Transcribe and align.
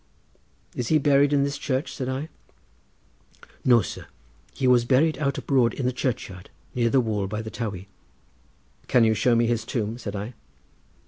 "Is 0.75 0.87
he 0.87 0.97
buried 0.97 1.31
in 1.31 1.43
this 1.43 1.59
church?" 1.59 1.93
said 1.93 2.09
I. 2.09 2.29
"No, 3.63 3.83
sir, 3.83 4.07
he 4.51 4.65
was 4.65 4.83
buried 4.83 5.19
out 5.19 5.37
abroad 5.37 5.75
in 5.75 5.85
the 5.85 5.93
churchyard, 5.93 6.49
near 6.73 6.89
the 6.89 6.99
wall 6.99 7.27
by 7.27 7.43
the 7.43 7.51
Towey." 7.51 7.87
"Can 8.87 9.03
you 9.03 9.13
show 9.13 9.35
me 9.35 9.45
his 9.45 9.63
tomb?" 9.63 9.99
said 9.99 10.15
I. 10.15 10.33